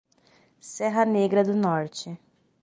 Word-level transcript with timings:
Serra 0.59 1.05
Negra 1.05 1.43
do 1.43 1.53
Norte 1.55 2.17